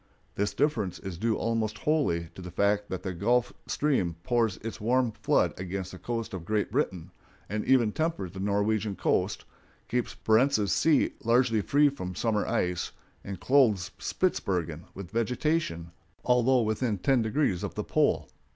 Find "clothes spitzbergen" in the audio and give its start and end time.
13.39-14.85